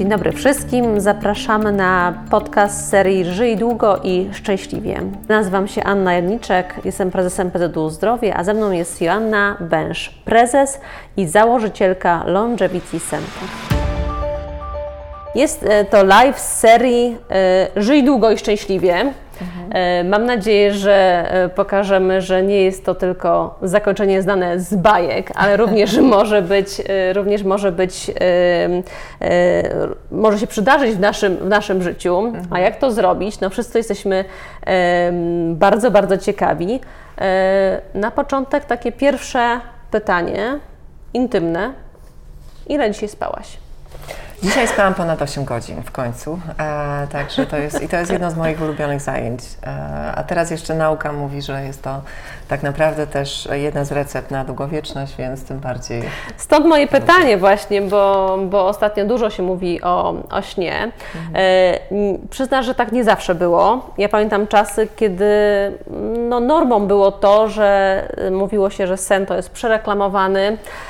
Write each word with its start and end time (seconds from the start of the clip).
Dzień 0.00 0.08
dobry 0.08 0.32
wszystkim. 0.32 1.00
Zapraszamy 1.00 1.72
na 1.72 2.24
podcast 2.30 2.88
serii 2.88 3.24
Żyj 3.24 3.56
długo 3.56 4.00
i 4.02 4.28
szczęśliwie. 4.32 5.00
Nazywam 5.28 5.68
się 5.68 5.84
Anna 5.84 6.14
Jedniczek, 6.14 6.74
jestem 6.84 7.10
prezesem 7.10 7.50
PZU 7.50 7.90
Zdrowie, 7.90 8.36
a 8.36 8.44
ze 8.44 8.54
mną 8.54 8.70
jest 8.70 9.02
Joanna 9.02 9.56
Bęż, 9.60 10.10
prezes 10.24 10.80
i 11.16 11.26
założycielka 11.26 12.24
Longevity 12.26 13.00
Center. 13.00 13.48
Jest 15.34 15.62
e, 15.62 15.84
to 15.84 16.04
live 16.04 16.38
z 16.38 16.58
serii 16.58 17.16
e, 17.30 17.66
Żyj 17.76 18.04
długo 18.04 18.30
i 18.30 18.38
szczęśliwie. 18.38 19.12
Mhm. 19.42 20.08
Mam 20.08 20.24
nadzieję, 20.24 20.74
że 20.74 21.26
pokażemy, 21.54 22.22
że 22.22 22.42
nie 22.42 22.62
jest 22.62 22.84
to 22.84 22.94
tylko 22.94 23.58
zakończenie 23.62 24.22
znane 24.22 24.60
z 24.60 24.74
bajek, 24.74 25.32
ale 25.34 25.56
również 25.56 25.98
może 26.16 26.42
być, 26.42 26.82
również 27.12 27.42
może 27.42 27.72
być, 27.72 28.10
może 30.10 30.38
się 30.38 30.46
przydarzyć 30.46 30.94
w 30.94 31.00
naszym, 31.00 31.36
w 31.36 31.48
naszym 31.48 31.82
życiu. 31.82 32.18
Mhm. 32.18 32.46
A 32.50 32.58
jak 32.58 32.76
to 32.76 32.90
zrobić? 32.90 33.40
No 33.40 33.50
wszyscy 33.50 33.78
jesteśmy 33.78 34.24
bardzo, 35.50 35.90
bardzo 35.90 36.18
ciekawi. 36.18 36.80
Na 37.94 38.10
początek 38.10 38.64
takie 38.64 38.92
pierwsze 38.92 39.60
pytanie, 39.90 40.58
intymne. 41.14 41.72
Ile 42.66 42.90
dzisiaj 42.90 43.08
spałaś? 43.08 43.56
Dzisiaj 44.42 44.68
spałam 44.68 44.94
ponad 44.94 45.22
8 45.22 45.44
godzin 45.44 45.82
w 45.82 45.90
końcu, 45.90 46.38
e, 46.58 47.06
także 47.12 47.46
to 47.46 47.56
jest, 47.56 47.82
i 47.82 47.88
to 47.88 47.96
jest 47.96 48.12
jedno 48.12 48.30
z 48.30 48.36
moich 48.36 48.62
ulubionych 48.62 49.00
zajęć. 49.00 49.40
E, 49.66 50.12
a 50.14 50.22
teraz 50.22 50.50
jeszcze 50.50 50.74
nauka 50.74 51.12
mówi, 51.12 51.42
że 51.42 51.64
jest 51.64 51.82
to 51.82 52.00
tak 52.48 52.62
naprawdę 52.62 53.06
też 53.06 53.48
jedna 53.52 53.84
z 53.84 53.92
recept 53.92 54.30
na 54.30 54.44
długowieczność, 54.44 55.16
więc 55.16 55.44
tym 55.44 55.58
bardziej. 55.58 56.02
Stąd 56.36 56.66
moje 56.66 56.86
pytanie 56.86 57.36
właśnie, 57.36 57.82
bo, 57.82 58.38
bo 58.50 58.66
ostatnio 58.66 59.04
dużo 59.04 59.30
się 59.30 59.42
mówi 59.42 59.82
o, 59.82 60.14
o 60.30 60.42
śnie. 60.42 60.92
Mhm. 61.16 61.34
E, 61.34 62.26
przyznasz, 62.30 62.66
że 62.66 62.74
tak 62.74 62.92
nie 62.92 63.04
zawsze 63.04 63.34
było. 63.34 63.90
Ja 63.98 64.08
pamiętam 64.08 64.46
czasy, 64.46 64.88
kiedy 64.96 65.34
no, 66.28 66.40
normą 66.40 66.86
było 66.86 67.12
to, 67.12 67.48
że 67.48 68.08
mówiło 68.30 68.70
się, 68.70 68.86
że 68.86 68.96
sen 68.96 69.26
to 69.26 69.36
jest 69.36 69.50
przereklamowany, 69.50 70.40
e, 70.40 70.89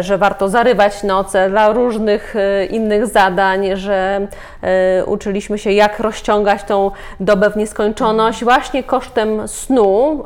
że 0.00 0.18
warto 0.18 0.48
zarywać 0.48 1.02
noce 1.02 1.50
dla 1.50 1.72
różnych 1.72 2.36
e, 2.36 2.66
innych 2.66 3.06
zadań, 3.06 3.76
że 3.76 4.26
e, 4.62 5.04
uczyliśmy 5.04 5.58
się, 5.58 5.72
jak 5.72 6.00
rozciągać 6.00 6.62
tą 6.62 6.90
dobę 7.20 7.50
w 7.50 7.56
nieskończoność 7.56 8.44
właśnie 8.44 8.82
kosztem 8.82 9.48
snu 9.48 10.24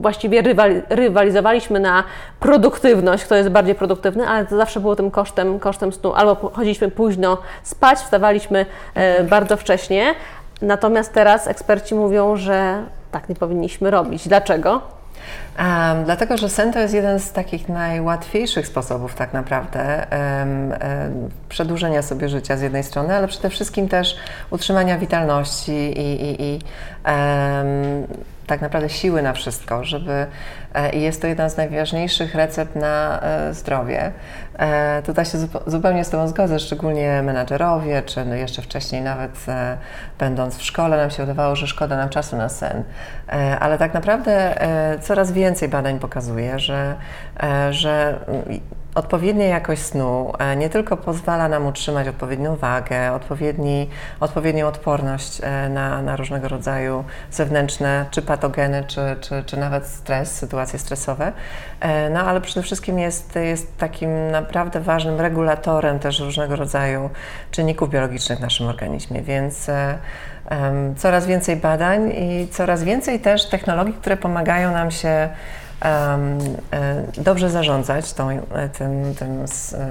właściwie 0.00 0.42
rywalizowaliśmy 0.90 1.80
na 1.80 2.04
produktywność, 2.40 3.24
kto 3.24 3.34
jest 3.34 3.48
bardziej 3.48 3.74
produktywny, 3.74 4.28
ale 4.28 4.46
to 4.46 4.56
zawsze 4.56 4.80
było 4.80 4.96
tym 4.96 5.10
kosztem, 5.10 5.58
kosztem 5.58 5.92
snu. 5.92 6.12
Albo 6.12 6.50
chodziliśmy 6.54 6.90
późno 6.90 7.38
spać, 7.62 7.98
wstawaliśmy 7.98 8.66
e, 8.94 9.24
bardzo 9.24 9.56
wcześnie. 9.56 10.14
Natomiast 10.62 11.12
teraz 11.12 11.48
eksperci 11.48 11.94
mówią, 11.94 12.36
że 12.36 12.82
tak 13.10 13.28
nie 13.28 13.34
powinniśmy 13.34 13.90
robić. 13.90 14.28
Dlaczego? 14.28 14.97
Um, 15.58 16.04
dlatego, 16.04 16.36
że 16.36 16.48
sen 16.48 16.72
to 16.72 16.78
jest 16.78 16.94
jeden 16.94 17.20
z 17.20 17.32
takich 17.32 17.68
najłatwiejszych 17.68 18.66
sposobów 18.66 19.14
tak 19.14 19.32
naprawdę 19.32 20.06
um, 20.10 20.70
um, 20.70 20.78
przedłużenia 21.48 22.02
sobie 22.02 22.28
życia 22.28 22.56
z 22.56 22.62
jednej 22.62 22.84
strony, 22.84 23.14
ale 23.14 23.28
przede 23.28 23.50
wszystkim 23.50 23.88
też 23.88 24.16
utrzymania 24.50 24.98
witalności 24.98 25.72
i, 25.72 26.22
i, 26.22 26.42
i 26.42 26.58
tak 28.48 28.60
naprawdę 28.60 28.88
siły 28.88 29.22
na 29.22 29.32
wszystko, 29.32 29.84
żeby 29.84 30.26
e, 30.74 30.90
i 30.92 31.02
jest 31.02 31.22
to 31.22 31.26
jedna 31.26 31.48
z 31.48 31.56
najważniejszych 31.56 32.34
recept 32.34 32.76
na 32.76 33.20
e, 33.22 33.54
zdrowie. 33.54 34.12
E, 34.58 35.02
tutaj 35.02 35.26
się 35.26 35.38
zupełnie 35.66 36.04
z 36.04 36.10
Tobą 36.10 36.28
zgodzę, 36.28 36.58
szczególnie 36.58 37.22
menadżerowie, 37.22 38.02
czy 38.02 38.24
no 38.24 38.34
jeszcze 38.34 38.62
wcześniej 38.62 39.02
nawet 39.02 39.46
będąc 40.18 40.56
w 40.56 40.62
szkole 40.62 40.96
nam 40.96 41.10
się 41.10 41.22
wydawało, 41.22 41.56
że 41.56 41.66
szkoda 41.66 41.96
nam 41.96 42.08
czasu 42.08 42.36
na 42.36 42.48
sen. 42.48 42.84
Ale 43.60 43.78
tak 43.78 43.94
naprawdę 43.94 44.54
coraz 45.00 45.32
więcej 45.32 45.68
badań 45.68 45.98
pokazuje, 45.98 46.58
że, 46.58 46.94
że 47.70 48.18
Odpowiednia 48.94 49.46
jakość 49.46 49.82
snu 49.82 50.32
e, 50.38 50.56
nie 50.56 50.68
tylko 50.68 50.96
pozwala 50.96 51.48
nam 51.48 51.66
utrzymać 51.66 52.08
odpowiednią 52.08 52.56
wagę, 52.56 53.12
odpowiedni, 53.12 53.88
odpowiednią 54.20 54.68
odporność 54.68 55.40
e, 55.42 55.68
na, 55.68 56.02
na 56.02 56.16
różnego 56.16 56.48
rodzaju 56.48 57.04
zewnętrzne, 57.30 58.06
czy 58.10 58.22
patogeny, 58.22 58.84
czy, 58.86 59.00
czy, 59.20 59.44
czy 59.46 59.56
nawet 59.56 59.86
stres, 59.86 60.36
sytuacje 60.36 60.78
stresowe, 60.78 61.32
e, 61.80 62.10
no 62.10 62.20
ale 62.20 62.40
przede 62.40 62.62
wszystkim 62.62 62.98
jest, 62.98 63.34
jest 63.36 63.78
takim 63.78 64.30
naprawdę 64.30 64.80
ważnym 64.80 65.20
regulatorem 65.20 65.98
też 65.98 66.20
różnego 66.20 66.56
rodzaju 66.56 67.10
czynników 67.50 67.90
biologicznych 67.90 68.38
w 68.38 68.42
naszym 68.42 68.66
organizmie, 68.66 69.22
więc 69.22 69.66
coraz 70.96 71.26
więcej 71.26 71.56
badań 71.56 72.12
i 72.16 72.48
coraz 72.48 72.84
więcej 72.84 73.20
też 73.20 73.48
technologii, 73.48 73.94
które 73.94 74.16
pomagają 74.16 74.72
nam 74.72 74.90
się 74.90 75.28
dobrze 77.16 77.50
zarządzać 77.50 78.12
tą, 78.12 78.30
e, 78.30 78.68
tym, 78.68 79.14
tym 79.14 79.44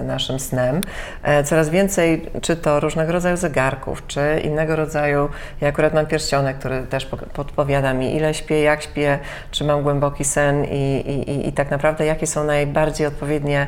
naszym 0.07 0.39
snem. 0.39 0.81
E, 1.23 1.43
coraz 1.43 1.69
więcej, 1.69 2.29
czy 2.41 2.55
to 2.55 2.79
różnego 2.79 3.11
rodzaju 3.11 3.37
zegarków, 3.37 4.07
czy 4.07 4.41
innego 4.43 4.75
rodzaju, 4.75 5.29
ja 5.61 5.67
akurat 5.67 5.93
mam 5.93 6.05
pierścionek, 6.05 6.59
który 6.59 6.83
też 6.83 7.05
podpowiada 7.33 7.93
mi, 7.93 8.15
ile 8.15 8.33
śpię, 8.33 8.61
jak 8.61 8.81
śpię, 8.81 9.19
czy 9.51 9.63
mam 9.63 9.83
głęboki 9.83 10.23
sen 10.23 10.65
i, 10.65 10.97
i, 11.27 11.47
i 11.47 11.53
tak 11.53 11.71
naprawdę 11.71 12.05
jakie 12.05 12.27
są 12.27 12.43
najbardziej 12.43 13.07
odpowiednie 13.07 13.67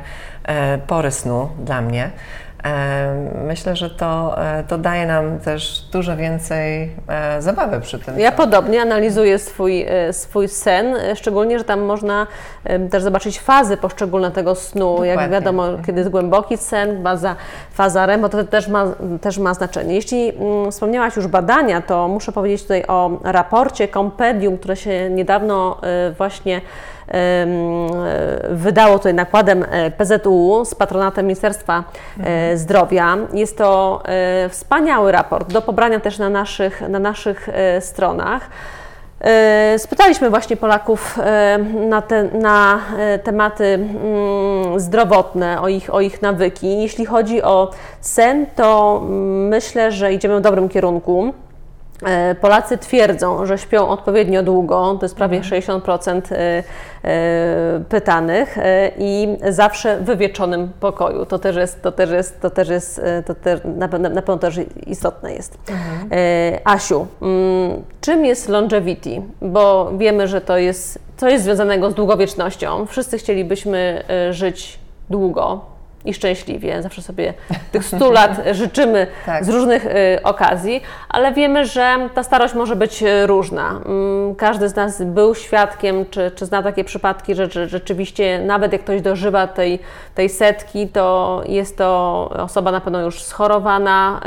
pory 0.88 1.12
snu 1.12 1.50
dla 1.60 1.82
mnie. 1.82 2.12
Myślę, 3.48 3.76
że 3.76 3.90
to, 3.90 4.42
e, 4.42 4.64
to 4.64 4.78
daje 4.78 5.06
nam 5.06 5.40
też 5.40 5.86
dużo 5.92 6.16
więcej 6.16 6.96
e, 7.08 7.42
zabawy 7.42 7.82
przy 7.82 8.00
tym. 8.00 8.20
Ja 8.20 8.32
podobnie 8.32 8.82
analizuję 8.82 9.40
swój, 9.40 9.86
e, 9.88 10.14
swój 10.14 10.48
sen, 10.48 10.96
szczególnie, 11.16 11.60
że 11.60 11.66
tam 11.66 11.82
można 11.82 12.28
też 12.92 13.04
zobaczyć 13.04 13.40
fazy 13.40 13.78
poszczególne 13.78 14.32
tego 14.32 14.56
snu. 14.56 14.90
Dokładnie. 14.90 15.08
Jak 15.08 15.32
wiadomo, 15.32 15.64
kiedy 15.86 16.00
jest 16.00 16.12
głęboki 16.12 16.58
sen, 16.58 17.04
faza, 17.04 17.36
faza 17.72 18.06
REM, 18.06 18.22
bo 18.22 18.30
to 18.30 18.44
też 18.44 18.68
ma, 18.68 18.86
też 19.22 19.38
ma 19.38 19.54
znaczenie. 19.54 19.96
Jeśli 19.96 20.30
mm, 20.30 20.72
wspomniałaś 20.72 21.16
już 21.16 21.28
badania, 21.28 21.82
to 21.82 22.08
muszę 22.08 22.32
powiedzieć 22.32 22.62
tutaj 22.62 22.84
o 22.88 23.12
raporcie 23.24 23.88
Compendium, 23.88 24.58
które 24.58 24.76
się 24.76 25.10
niedawno 25.10 25.82
właśnie 26.18 26.62
wydało 28.50 28.98
tutaj 28.98 29.14
nakładem 29.14 29.66
e, 29.70 29.92
PZU 29.92 30.66
z 30.66 30.76
patronatem 30.76 31.26
Ministerstwa 31.26 31.84
mhm. 32.18 32.58
Zdrowia. 32.58 33.18
Jest 33.34 33.58
to 33.58 34.02
e, 34.06 34.50
wspaniały 34.50 35.12
raport 35.12 35.54
do 35.54 35.62
pobrania 35.62 36.00
też 36.00 36.18
na 36.18 36.30
naszych, 36.30 36.90
na 36.90 37.00
naszych 37.00 37.50
stronach. 37.80 38.50
Spytaliśmy 39.78 40.30
właśnie 40.30 40.58
Polaków 40.58 41.20
na, 41.90 42.02
te, 42.02 42.24
na 42.24 42.80
tematy 43.24 43.66
mm, 43.66 44.80
zdrowotne, 44.80 45.62
o 45.62 45.68
ich, 45.68 45.94
o 45.94 46.02
ich 46.02 46.22
nawyki. 46.22 46.82
Jeśli 46.82 47.06
chodzi 47.06 47.44
o 47.44 47.72
sen, 48.02 48.46
to 48.56 49.02
myślę, 49.50 49.92
że 49.92 50.14
idziemy 50.14 50.40
w 50.40 50.42
dobrym 50.42 50.70
kierunku. 50.70 51.34
E, 52.06 52.36
Polacy 52.36 52.78
twierdzą, 52.78 53.46
że 53.46 53.58
śpią 53.58 53.88
odpowiednio 53.88 54.44
długo, 54.44 54.96
to 55.00 55.06
jest 55.06 55.16
prawie 55.16 55.42
60% 55.42 56.12
mhm. 56.12 56.24
e, 56.32 56.64
e, 57.04 57.84
pytanych 57.90 58.58
i 58.98 59.38
zawsze 59.50 59.98
w 59.98 60.04
wywieczonym 60.04 60.72
pokoju. 60.80 61.26
To 61.26 61.40
też 61.40 61.56
jest, 61.56 61.82
to 61.82 61.92
też 61.92 62.10
jest, 62.10 62.42
to 62.42 62.50
też 62.50 62.70
jest, 62.70 63.02
to 63.26 63.36
też 63.36 63.60
na, 63.76 63.88
pewno, 63.88 64.10
na 64.10 64.22
pewno 64.22 64.38
też 64.38 64.60
istotne 64.88 65.34
jest. 65.34 65.58
Mhm. 65.70 66.10
Asiu, 66.64 67.08
mm, 67.22 67.84
czym 68.02 68.26
jest 68.26 68.50
longevity? 68.50 69.22
Bo 69.42 69.92
wiemy, 69.98 70.28
że 70.28 70.42
to 70.42 70.58
jest, 70.58 71.00
co 71.18 71.30
jest 71.30 71.44
związanego 71.44 71.92
z 71.92 71.94
długowiecznością. 71.94 72.86
Wszyscy 72.86 73.18
chcielibyśmy 73.18 74.04
żyć 74.32 74.80
długo, 75.10 75.66
i 76.06 76.14
szczęśliwie. 76.14 76.82
Zawsze 76.82 77.02
sobie 77.02 77.34
tych 77.72 77.86
100 77.86 78.12
lat 78.20 78.32
życzymy 78.52 79.08
tak. 79.26 79.46
z 79.46 79.50
różnych 79.50 79.86
y, 79.86 79.90
okazji, 80.24 80.82
ale 81.10 81.34
wiemy, 81.34 81.66
że 81.66 82.10
ta 82.14 82.24
starość 82.24 82.54
może 82.54 82.76
być 82.76 83.04
y, 83.04 83.28
różna. 83.28 83.70
Mm, 83.70 84.36
każdy 84.36 84.70
z 84.70 84.76
nas 84.76 85.02
był 85.02 85.36
świadkiem, 85.36 86.06
czy, 86.10 86.32
czy 86.36 86.46
zna 86.46 86.64
takie 86.64 86.84
przypadki, 86.84 87.36
że, 87.36 87.50
że 87.50 87.68
rzeczywiście 87.68 88.40
nawet 88.40 88.74
jak 88.74 88.82
ktoś 88.82 89.02
dożywa 89.02 89.48
tej, 89.48 89.80
tej 90.16 90.30
setki, 90.30 90.88
to 90.88 91.42
jest 91.46 91.78
to 91.78 92.30
osoba 92.38 92.72
na 92.72 92.82
pewno 92.82 93.02
już 93.02 93.24
schorowana, 93.24 94.22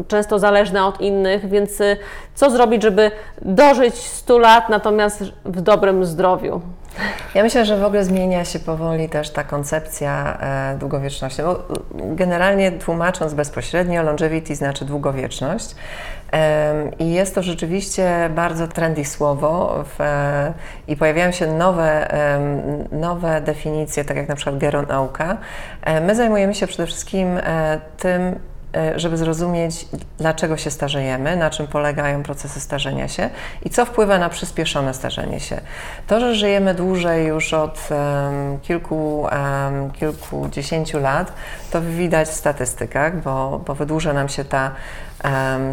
y, 0.00 0.04
często 0.08 0.38
zależna 0.38 0.86
od 0.86 1.00
innych, 1.00 1.48
więc 1.48 1.78
co 2.34 2.50
zrobić, 2.50 2.82
żeby 2.82 3.10
dożyć 3.42 3.94
100 3.94 4.38
lat, 4.38 4.68
natomiast 4.68 5.24
w 5.44 5.60
dobrym 5.60 6.04
zdrowiu? 6.04 6.60
Ja 7.34 7.42
myślę, 7.42 7.64
że 7.66 7.76
w 7.76 7.84
ogóle 7.84 8.04
zmienia 8.04 8.44
się 8.44 8.58
powoli 8.58 9.08
też 9.08 9.30
ta 9.30 9.44
koncepcja 9.44 10.38
e, 10.40 10.78
długowieczności. 10.78 11.42
Bo 11.42 11.62
generalnie 11.94 12.72
tłumacząc 12.72 13.34
bezpośrednio, 13.34 14.02
longevity 14.02 14.54
znaczy 14.54 14.84
długowieczność. 14.84 15.74
I 16.98 17.12
jest 17.12 17.34
to 17.34 17.42
rzeczywiście 17.42 18.30
bardzo 18.34 18.68
trendy 18.68 19.04
słowo 19.04 19.84
w, 19.84 19.98
i 20.88 20.96
pojawiają 20.96 21.32
się 21.32 21.46
nowe, 21.46 22.08
nowe 22.92 23.40
definicje, 23.40 24.04
tak 24.04 24.16
jak 24.16 24.28
na 24.28 24.36
przykład 24.36 24.58
geronauka. 24.58 25.38
E, 25.82 26.00
my 26.00 26.14
zajmujemy 26.14 26.54
się 26.54 26.66
przede 26.66 26.86
wszystkim 26.86 27.38
e, 27.42 27.80
tym, 27.96 28.20
E, 28.22 28.51
żeby 28.96 29.16
zrozumieć, 29.16 29.86
dlaczego 30.18 30.56
się 30.56 30.70
starzejemy, 30.70 31.36
na 31.36 31.50
czym 31.50 31.66
polegają 31.66 32.22
procesy 32.22 32.60
starzenia 32.60 33.08
się 33.08 33.30
i 33.62 33.70
co 33.70 33.86
wpływa 33.86 34.18
na 34.18 34.28
przyspieszone 34.28 34.94
starzenie 34.94 35.40
się. 35.40 35.60
To, 36.06 36.20
że 36.20 36.34
żyjemy 36.34 36.74
dłużej 36.74 37.26
już 37.26 37.54
od 37.54 37.88
um, 37.90 38.60
kilku, 38.60 39.20
um, 39.20 39.90
kilkudziesięciu 39.90 41.00
lat, 41.00 41.32
to 41.70 41.82
widać 41.82 42.28
w 42.28 42.34
statystykach, 42.34 43.22
bo, 43.22 43.60
bo 43.66 43.74
wydłuża 43.74 44.12
nam 44.12 44.28
się 44.28 44.44
ta 44.44 44.70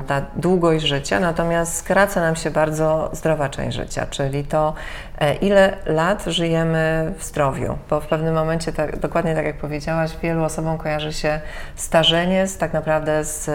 ta 0.07 0.21
długość 0.35 0.85
życia, 0.85 1.19
natomiast 1.19 1.75
skraca 1.75 2.21
nam 2.21 2.35
się 2.35 2.51
bardzo 2.51 3.09
zdrowa 3.13 3.49
część 3.49 3.77
życia, 3.77 4.05
czyli 4.09 4.43
to, 4.43 4.73
e, 5.19 5.35
ile 5.35 5.77
lat 5.85 6.23
żyjemy 6.25 7.13
w 7.17 7.23
zdrowiu, 7.23 7.77
bo 7.89 8.01
w 8.01 8.07
pewnym 8.07 8.35
momencie, 8.35 8.73
tak, 8.73 8.99
dokładnie 8.99 9.35
tak 9.35 9.45
jak 9.45 9.57
powiedziałaś, 9.57 10.11
wielu 10.21 10.43
osobom 10.43 10.77
kojarzy 10.77 11.13
się 11.13 11.39
starzenie 11.75 12.47
z, 12.47 12.57
tak 12.57 12.73
naprawdę 12.73 13.23
z, 13.23 13.49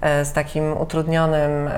e, 0.00 0.24
z 0.24 0.32
takim 0.32 0.76
utrudnionym 0.76 1.68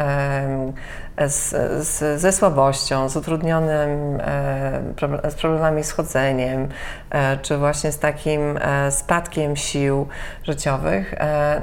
z, 1.29 1.51
z, 1.87 2.21
ze 2.21 2.33
słabością, 2.33 3.09
z 3.09 3.17
utrudnionym, 3.17 4.21
e, 4.21 5.31
z 5.31 5.35
problemami 5.35 5.85
z 5.85 5.93
chodzeniem, 5.93 6.69
e, 7.11 7.39
czy 7.39 7.57
właśnie 7.57 7.93
z 7.93 7.99
takim 7.99 8.57
e, 8.57 8.91
spadkiem 8.91 9.57
sił 9.57 10.09
życiowych. 10.45 11.15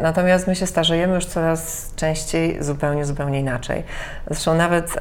Natomiast 0.02 0.48
my 0.48 0.56
się 0.56 0.68
starzejemy 0.68 1.16
już 1.16 1.26
coraz 1.26 1.92
częściej 1.96 2.64
zupełnie, 2.64 3.06
zupełnie 3.06 3.40
inaczej. 3.40 3.84
Zresztą 4.28 4.56
nawet 4.56 5.00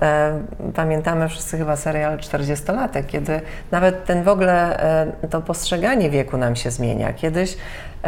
pamiętamy 0.75 1.29
wszyscy 1.29 1.58
chyba 1.58 1.76
serial 1.76 2.19
40-latek, 2.19 3.06
kiedy 3.06 3.41
nawet 3.70 4.05
ten 4.05 4.23
w 4.23 4.29
ogóle 4.29 4.79
to 5.31 5.41
postrzeganie 5.43 6.11
wieku 6.11 6.37
nam 6.37 6.56
się 6.56 6.70
zmienia. 6.70 7.12
Kiedyś 7.12 7.56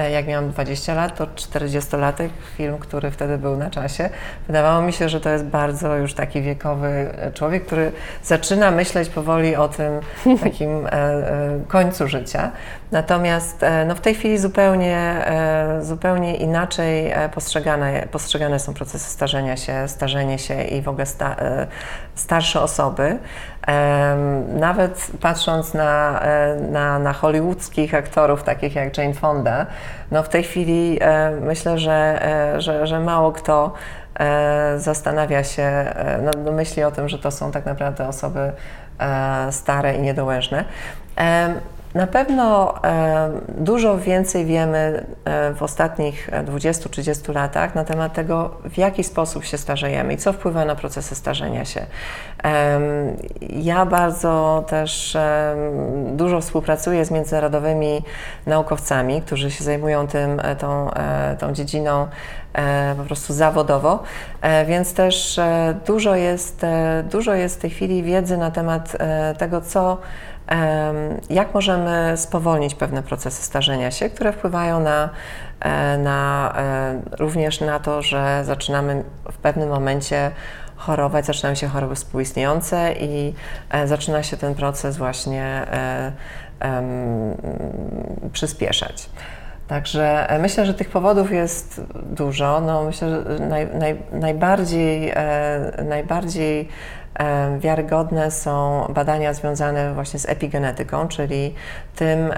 jak 0.03 0.27
miałam 0.27 0.50
20 0.50 0.95
lat, 0.95 1.17
to 1.17 1.27
40-latek, 1.27 2.29
film, 2.56 2.79
który 2.79 3.11
wtedy 3.11 3.39
był 3.39 3.56
na 3.56 3.71
czasie, 3.71 4.11
wydawało 4.47 4.83
mi 4.83 4.93
się, 4.93 5.09
że 5.09 5.21
to 5.21 5.31
jest 5.31 5.45
bardzo 5.45 5.97
już 5.97 6.15
taki 6.15 6.43
wiekowy 6.43 6.89
e, 6.89 7.33
człowiek, 7.33 7.67
który 7.67 7.93
zaczyna 8.23 8.71
myśleć 8.71 9.09
powoli 9.09 9.56
o 9.56 9.69
tym 9.69 10.00
takim 10.45 10.87
e, 10.87 10.91
końcu 11.69 12.09
życia. 12.09 12.50
Natomiast 12.93 13.65
no, 13.87 13.95
w 13.95 14.00
tej 14.00 14.15
chwili 14.15 14.39
zupełnie, 14.39 15.25
zupełnie 15.81 16.37
inaczej 16.37 17.12
postrzegane, 17.35 18.09
postrzegane 18.11 18.59
są 18.59 18.75
procesy 18.75 19.11
starzenia 19.11 19.56
się, 19.56 19.89
starzenie 19.89 20.39
się 20.39 20.62
i 20.62 20.83
w 20.83 20.89
ogóle 20.89 21.06
sta, 21.06 21.37
starsze 22.15 22.61
osoby. 22.61 23.19
Nawet 24.49 25.11
patrząc 25.20 25.75
na, 25.75 26.20
e, 26.23 26.56
na, 26.70 26.99
na 26.99 27.12
hollywoodzkich 27.12 27.94
aktorów, 27.94 28.43
takich 28.43 28.75
jak 28.75 28.99
Jane 28.99 29.15
Fonda, 29.15 29.67
no 30.11 30.23
w 30.23 30.29
tej 30.29 30.43
chwili 30.43 30.99
e, 31.00 31.31
myślę, 31.31 31.79
że, 31.79 32.26
e, 32.55 32.61
że, 32.61 32.87
że 32.87 33.00
mało 33.00 33.32
kto 33.32 33.73
zastanawia 34.76 35.44
się, 35.44 35.94
no, 36.23 36.31
no, 36.44 36.53
myśli 36.53 36.82
o 36.82 36.91
tym, 36.91 37.09
że 37.09 37.19
to 37.19 37.31
są 37.31 37.53
tak 37.53 37.67
naprawdę 37.67 38.09
osoby 38.09 38.53
stare 39.50 39.94
i 39.94 40.00
niedołężne. 40.00 40.64
Na 41.94 42.06
pewno 42.06 42.75
e, 42.85 43.31
dużo 43.49 43.99
więcej 43.99 44.46
wiemy 44.46 45.06
e, 45.25 45.55
w 45.55 45.62
ostatnich 45.62 46.31
20-30 46.44 47.35
latach 47.35 47.75
na 47.75 47.85
temat 47.85 48.12
tego, 48.12 48.50
w 48.64 48.79
jaki 48.79 49.05
sposób 49.05 49.44
się 49.44 49.58
starzejemy 49.58 50.12
i 50.14 50.17
co 50.17 50.32
wpływa 50.32 50.64
na 50.64 50.75
procesy 50.75 51.14
starzenia 51.14 51.64
się. 51.64 51.87
Ja 53.50 53.87
bardzo 53.87 54.64
też 54.69 55.17
dużo 56.12 56.40
współpracuję 56.40 57.05
z 57.05 57.11
międzynarodowymi 57.11 58.02
naukowcami, 58.46 59.23
którzy 59.23 59.50
się 59.50 59.64
zajmują 59.64 60.06
tym, 60.06 60.40
e, 60.40 60.56
tą, 60.56 60.90
tą 61.38 61.52
dziedziną 61.52 62.06
po 62.96 63.05
prostu 63.05 63.32
zawodowo, 63.32 64.02
więc 64.67 64.94
też 64.94 65.40
dużo 65.87 66.14
jest, 66.14 66.67
dużo 67.11 67.35
jest 67.35 67.56
w 67.56 67.61
tej 67.61 67.70
chwili 67.70 68.02
wiedzy 68.02 68.37
na 68.37 68.50
temat 68.50 68.96
tego, 69.38 69.61
co 69.61 69.99
jak 71.31 71.55
możemy 71.55 72.12
spowolnić 72.17 72.75
pewne 72.75 73.03
procesy 73.03 73.43
starzenia 73.43 73.91
się, 73.91 74.11
które 74.11 74.33
wpływają 74.33 74.81
na, 74.81 75.11
e, 75.61 75.99
na, 75.99 76.53
e, 76.56 77.00
również 77.19 77.61
na 77.61 77.79
to, 77.79 78.03
że 78.03 78.43
zaczynamy 78.45 79.05
w 79.33 79.37
pewnym 79.37 79.69
momencie 79.69 80.31
chorować, 80.77 81.27
zaczynają 81.27 81.55
się 81.55 81.69
choroby 81.69 81.95
współistniejące 81.95 82.93
i 82.93 83.35
e, 83.71 83.89
zaczyna 83.89 84.23
się 84.23 84.37
ten 84.37 84.55
proces 84.55 84.97
właśnie 84.97 85.67
przyspieszać. 88.33 89.11
Także 89.69 90.39
myślę, 90.41 90.67
że 90.67 90.75
tych 90.75 90.91
powodów 90.91 91.33
jest 91.33 91.81
dużo. 92.03 92.61
No, 92.61 92.85
myślę, 92.85 93.09
że 93.11 93.47
naj, 93.47 93.69
naj, 93.75 94.03
najbardziej, 94.12 95.12
najbardziej 95.85 96.69
wiarygodne 97.59 98.31
są 98.31 98.87
badania 98.95 99.35
związane 99.35 99.95
właśnie 99.95 100.19
z 100.21 100.29
epigenetyką, 100.29 101.09
czyli 101.09 101.55
tym, 101.97 102.33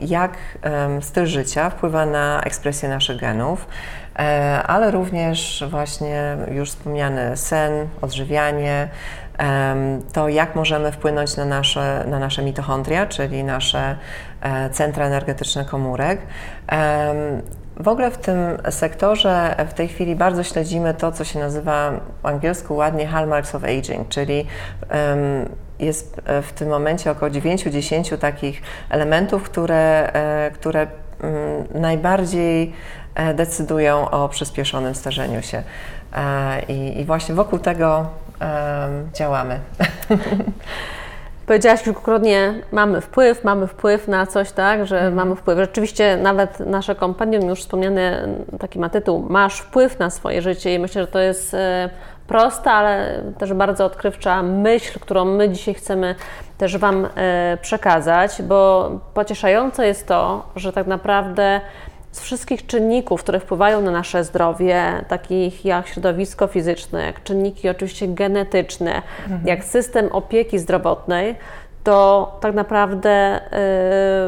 jak 0.00 0.38
styl 1.00 1.26
życia 1.26 1.70
wpływa 1.70 2.06
na 2.06 2.40
ekspresję 2.44 2.88
naszych 2.88 3.20
genów, 3.20 3.66
e, 4.18 4.62
ale 4.66 4.90
również 4.90 5.64
właśnie 5.70 6.36
już 6.50 6.70
wspomniany 6.70 7.36
sen, 7.36 7.88
odżywianie, 8.00 8.88
to 10.12 10.28
jak 10.28 10.56
możemy 10.56 10.92
wpłynąć 10.92 11.36
na 11.36 11.44
nasze, 11.44 12.04
na 12.08 12.18
nasze 12.18 12.42
mitochondria, 12.42 13.06
czyli 13.06 13.44
nasze 13.44 13.96
e, 14.42 14.70
centra 14.70 15.06
energetyczne 15.06 15.64
komórek. 15.64 16.20
W 17.80 17.88
ogóle 17.88 18.10
w 18.10 18.18
tym 18.18 18.38
sektorze 18.70 19.54
w 19.68 19.74
tej 19.74 19.88
chwili 19.88 20.16
bardzo 20.16 20.42
śledzimy 20.42 20.94
to, 20.94 21.12
co 21.12 21.24
się 21.24 21.38
nazywa 21.38 21.92
w 22.22 22.26
angielsku 22.26 22.76
ładnie 22.76 23.06
hallmarks 23.06 23.54
of 23.54 23.64
aging, 23.64 24.08
czyli 24.08 24.46
um, 24.90 25.48
jest 25.78 26.20
w 26.42 26.52
tym 26.52 26.68
momencie 26.68 27.10
około 27.10 27.30
9-10 27.30 28.18
takich 28.18 28.62
elementów, 28.90 29.42
które, 29.42 30.12
e, 30.12 30.50
które 30.50 30.86
um, 31.22 31.80
najbardziej 31.80 32.72
e, 33.14 33.34
decydują 33.34 34.10
o 34.10 34.28
przyspieszonym 34.28 34.94
starzeniu 34.94 35.42
się. 35.42 35.62
E, 36.16 36.62
I, 36.68 37.00
i 37.00 37.04
właśnie 37.04 37.34
wokół 37.34 37.58
tego 37.58 38.06
działamy. 39.14 39.60
Powiedziałaś 41.50 41.82
kilkukrotnie, 41.82 42.54
mamy 42.72 43.00
wpływ, 43.00 43.44
mamy 43.44 43.66
wpływ 43.66 44.08
na 44.08 44.26
coś, 44.26 44.52
tak, 44.52 44.86
że 44.86 44.96
mhm. 44.96 45.14
mamy 45.14 45.36
wpływ. 45.36 45.58
Rzeczywiście 45.58 46.16
nawet 46.16 46.60
nasze 46.60 46.94
kompanion, 46.94 47.46
już 47.46 47.60
wspomniany 47.60 48.28
taki 48.58 48.78
ma 48.78 48.88
tytuł, 48.88 49.26
masz 49.28 49.58
wpływ 49.58 49.98
na 49.98 50.10
swoje 50.10 50.42
życie 50.42 50.74
i 50.74 50.78
myślę, 50.78 51.02
że 51.02 51.08
to 51.08 51.18
jest 51.18 51.54
e, 51.54 51.90
prosta, 52.26 52.72
ale 52.72 53.22
też 53.38 53.52
bardzo 53.52 53.84
odkrywcza 53.84 54.42
myśl, 54.42 55.00
którą 55.00 55.24
my 55.24 55.48
dzisiaj 55.48 55.74
chcemy 55.74 56.14
też 56.58 56.78
Wam 56.78 57.08
e, 57.16 57.58
przekazać, 57.60 58.42
bo 58.42 58.90
pocieszające 59.14 59.86
jest 59.86 60.06
to, 60.06 60.46
że 60.56 60.72
tak 60.72 60.86
naprawdę 60.86 61.60
z 62.12 62.20
wszystkich 62.20 62.66
czynników, 62.66 63.22
które 63.22 63.40
wpływają 63.40 63.80
na 63.80 63.90
nasze 63.90 64.24
zdrowie, 64.24 65.04
takich 65.08 65.64
jak 65.64 65.88
środowisko 65.88 66.46
fizyczne, 66.46 67.06
jak 67.06 67.22
czynniki 67.22 67.68
oczywiście 67.68 68.08
genetyczne, 68.08 69.02
mhm. 69.22 69.46
jak 69.46 69.64
system 69.64 70.08
opieki 70.12 70.58
zdrowotnej, 70.58 71.36
to 71.84 72.38
tak 72.40 72.54
naprawdę 72.54 73.40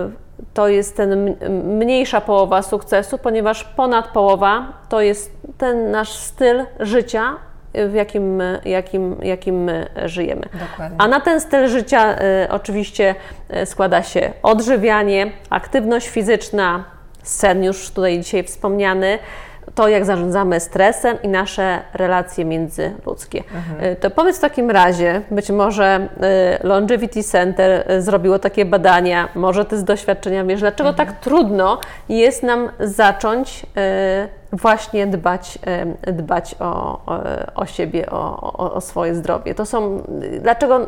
y, 0.09 0.23
to 0.55 0.69
jest 0.69 0.97
ten 0.97 1.37
mniejsza 1.51 2.21
połowa 2.21 2.63
sukcesu, 2.63 3.19
ponieważ 3.19 3.65
ponad 3.65 4.09
połowa 4.09 4.73
to 4.89 5.01
jest 5.01 5.37
ten 5.59 5.91
nasz 5.91 6.13
styl 6.13 6.65
życia, 6.81 7.37
w 7.75 7.95
jakim 7.95 8.35
my, 8.35 8.61
jakim, 8.65 9.17
jakim 9.23 9.65
my 9.65 9.87
żyjemy. 10.05 10.43
Dokładnie. 10.71 10.97
A 11.01 11.09
na 11.09 11.21
ten 11.21 11.41
styl 11.41 11.69
życia 11.69 12.17
y, 12.45 12.49
oczywiście 12.51 13.15
y, 13.57 13.67
składa 13.67 14.03
się 14.03 14.33
odżywianie, 14.43 15.31
aktywność 15.51 16.09
fizyczna, 16.09 16.85
sen 17.23 17.65
już 17.65 17.91
tutaj 17.91 18.21
dzisiaj 18.21 18.43
wspomniany, 18.43 19.19
to 19.75 19.89
jak 19.89 20.05
zarządzamy 20.05 20.61
stresem 20.61 21.23
i 21.23 21.29
nasze 21.29 21.81
relacje 21.95 22.45
międzyludzkie. 22.45 23.43
Mhm. 23.55 23.93
Y, 23.93 23.97
to 23.97 24.11
powiedz 24.11 24.39
w 24.39 24.41
takim 24.41 24.71
razie, 24.71 25.23
być 25.31 25.51
może 25.51 26.09
y, 26.63 26.67
Longevity 26.67 27.23
Center 27.23 27.93
y, 27.93 28.03
zrobiło 28.03 28.39
takie 28.39 28.65
badania, 28.65 29.29
może 29.35 29.65
Ty 29.65 29.79
z 29.79 29.85
doświadczenia 29.85 30.45
wiesz, 30.45 30.61
dlaczego 30.61 30.91
mhm. 30.91 31.09
tak 31.09 31.21
trudno 31.21 31.81
jest 32.09 32.43
nam 32.43 32.71
zacząć 32.81 33.67
właśnie 34.53 35.07
dbać, 35.07 35.59
dbać 36.03 36.55
o, 36.61 37.01
o, 37.07 37.23
o 37.55 37.67
siebie, 37.67 38.11
o, 38.11 38.75
o, 38.75 38.81
swoje 38.81 39.15
zdrowie. 39.15 39.55
To 39.55 39.67
są, 39.67 40.03
dlaczego 40.41 40.87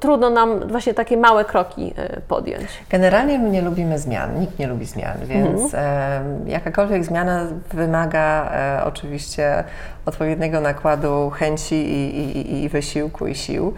trudno 0.00 0.30
nam 0.30 0.68
właśnie 0.68 0.94
takie 0.94 1.16
małe 1.16 1.44
kroki 1.44 1.94
podjąć? 2.28 2.66
Generalnie 2.90 3.38
my 3.38 3.50
nie 3.50 3.62
lubimy 3.62 3.98
zmian, 3.98 4.40
nikt 4.40 4.58
nie 4.58 4.66
lubi 4.66 4.86
zmian, 4.86 5.16
więc 5.24 5.74
mhm. 5.74 6.48
jakakolwiek 6.48 7.04
zmiana 7.04 7.46
wymaga 7.72 8.50
e, 8.52 8.84
oczywiście 8.84 9.64
odpowiedniego 10.06 10.60
nakładu 10.60 11.30
chęci 11.30 11.74
i, 11.74 12.38
i, 12.38 12.64
i 12.64 12.68
wysiłku 12.68 13.26
i 13.26 13.34
sił. 13.34 13.74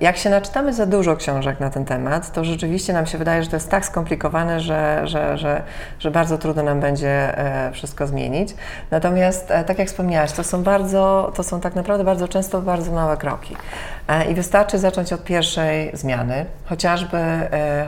Jak 0.00 0.16
się 0.16 0.30
naczytamy 0.30 0.72
za 0.72 0.86
dużo 0.86 1.16
książek 1.16 1.60
na 1.60 1.70
ten 1.70 1.84
temat, 1.84 2.32
to 2.32 2.44
rzeczywiście 2.44 2.92
nam 2.92 3.06
się 3.06 3.18
wydaje, 3.18 3.42
że 3.42 3.50
to 3.50 3.56
jest 3.56 3.70
tak 3.70 3.86
skomplikowane, 3.86 4.60
że, 4.60 5.02
że, 5.04 5.38
że, 5.38 5.62
że 5.98 6.10
bardzo 6.10 6.38
trudno 6.38 6.62
nam 6.62 6.80
będzie 6.80 7.38
e, 7.38 7.72
wszystko 7.72 8.06
zmienić. 8.06 8.54
Natomiast, 8.90 9.50
e, 9.50 9.64
tak 9.64 9.78
jak 9.78 9.88
wspomniałaś, 9.88 10.32
to 10.32 10.44
są 10.44 10.62
bardzo, 10.62 11.32
to 11.34 11.42
są 11.42 11.60
tak 11.60 11.74
naprawdę 11.74 12.04
bardzo 12.04 12.28
często 12.28 12.62
bardzo 12.62 12.92
małe 12.92 13.16
kroki. 13.16 13.56
E, 14.08 14.30
I 14.30 14.34
wystarczy 14.34 14.78
zacząć 14.78 15.12
od 15.12 15.24
pierwszej 15.24 15.90
zmiany, 15.94 16.44
chociażby, 16.64 17.18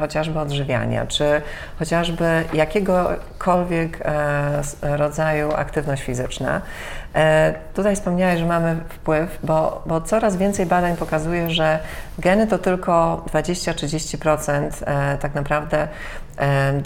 chociażby 0.00 0.40
odżywiania, 0.40 1.06
czy 1.06 1.42
chociażby 1.78 2.44
jakiegokolwiek 2.52 3.98
rodzaju 4.82 5.52
aktywność 5.54 6.02
fizyczna. 6.02 6.60
E, 7.14 7.54
tutaj 7.74 7.96
wspomniałeś, 7.96 8.38
że 8.38 8.46
mamy 8.46 8.76
wpływ, 8.88 9.38
bo, 9.42 9.82
bo 9.86 10.00
coraz 10.00 10.36
więcej 10.36 10.66
badań 10.66 10.96
pokazuje, 10.96 11.50
że 11.50 11.78
geny 12.18 12.46
to 12.46 12.58
tylko 12.58 13.24
20-30% 13.32 14.70
e, 14.86 15.18
tak 15.18 15.34
naprawdę 15.34 15.88
e, 16.38 16.82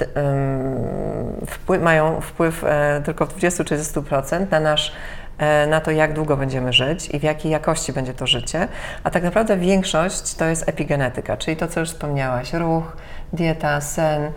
wpływ, 1.46 1.82
mają 1.82 2.20
wpływ 2.20 2.64
tylko 3.04 3.26
w 3.26 3.36
20-30% 3.36 4.50
na 4.50 4.60
nasz 4.60 4.92
na 5.68 5.80
to, 5.80 5.90
jak 5.90 6.12
długo 6.12 6.36
będziemy 6.36 6.72
żyć 6.72 7.08
i 7.14 7.18
w 7.18 7.22
jakiej 7.22 7.52
jakości 7.52 7.92
będzie 7.92 8.14
to 8.14 8.26
życie, 8.26 8.68
a 9.04 9.10
tak 9.10 9.22
naprawdę 9.22 9.56
większość 9.56 10.34
to 10.34 10.44
jest 10.44 10.68
epigenetyka, 10.68 11.36
czyli 11.36 11.56
to, 11.56 11.68
co 11.68 11.80
już 11.80 11.88
wspomniałaś, 11.88 12.52
ruch, 12.52 12.96
dieta, 13.32 13.80
sen, 13.80 14.32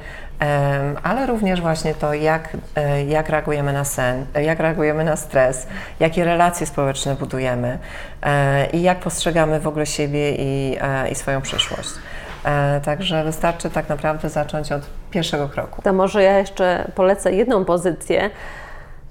ale 1.03 1.25
również 1.25 1.61
właśnie 1.61 1.93
to, 1.95 2.13
jak, 2.13 2.49
e, 2.75 3.03
jak 3.03 3.29
reagujemy 3.29 3.73
na 3.73 3.83
sen, 3.83 4.25
jak 4.43 4.59
reagujemy 4.59 5.03
na 5.03 5.15
stres, 5.15 5.67
jakie 5.99 6.25
relacje 6.25 6.67
społeczne 6.67 7.15
budujemy 7.15 7.79
e, 8.23 8.69
i 8.69 8.81
jak 8.81 8.99
postrzegamy 8.99 9.59
w 9.59 9.67
ogóle 9.67 9.85
siebie 9.85 10.35
i, 10.35 10.77
e, 10.81 11.09
i 11.09 11.15
swoją 11.15 11.41
przyszłość. 11.41 11.89
Także 12.83 13.23
wystarczy 13.23 13.69
tak 13.69 13.89
naprawdę 13.89 14.29
zacząć 14.29 14.71
od 14.71 14.81
pierwszego 15.11 15.49
kroku. 15.49 15.81
To 15.81 15.93
może 15.93 16.23
ja 16.23 16.37
jeszcze 16.37 16.91
polecę 16.95 17.31
jedną 17.33 17.65
pozycję. 17.65 18.29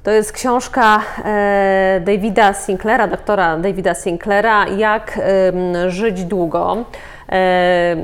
To 0.03 0.11
jest 0.11 0.33
książka 0.33 1.01
Davida 2.01 2.53
Sinclaira, 2.53 3.07
doktora 3.07 3.59
Davida 3.59 3.95
Sinclaira, 3.95 4.69
Jak 4.69 5.21
żyć 5.89 6.25
długo. 6.25 6.85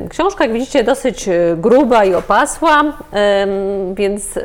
Książka, 0.09 0.45
jak 0.45 0.52
widzicie, 0.52 0.85
dosyć 0.85 1.28
e, 1.28 1.33
gruba 1.56 2.04
i 2.04 2.14
opasła, 2.14 2.85
więc 3.95 4.38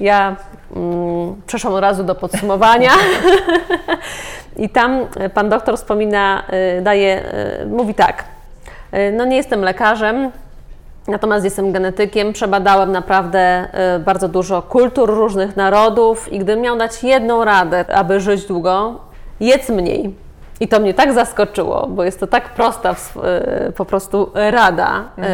ja 0.00 0.36
mm, 0.76 1.42
przeszłam 1.46 1.74
od 1.74 1.80
razu 1.80 2.04
do 2.04 2.14
podsumowania. 2.14 2.90
I 4.56 4.68
tam 4.68 5.06
pan 5.34 5.48
doktor 5.48 5.76
wspomina, 5.76 6.42
e, 6.48 6.82
daje, 6.82 7.22
e, 7.24 7.66
mówi 7.66 7.94
tak. 7.94 8.24
No 9.12 9.24
nie 9.24 9.36
jestem 9.36 9.60
lekarzem, 9.60 10.30
Natomiast 11.08 11.44
jestem 11.44 11.72
genetykiem, 11.72 12.32
przebadałem 12.32 12.92
naprawdę 12.92 13.68
bardzo 14.04 14.28
dużo 14.28 14.62
kultur 14.62 15.10
różnych 15.10 15.56
narodów 15.56 16.32
i 16.32 16.38
gdybym 16.38 16.60
miał 16.60 16.78
dać 16.78 17.04
jedną 17.04 17.44
radę, 17.44 17.84
aby 17.94 18.20
żyć 18.20 18.46
długo, 18.46 19.00
jedz 19.40 19.68
mniej. 19.68 20.14
I 20.62 20.68
to 20.68 20.80
mnie 20.80 20.94
tak 20.94 21.12
zaskoczyło, 21.12 21.86
bo 21.86 22.04
jest 22.04 22.20
to 22.20 22.26
tak 22.26 22.48
prosta 22.48 22.94
e, 23.22 23.72
po 23.72 23.84
prostu 23.84 24.30
rada, 24.34 25.04
mhm. 25.16 25.32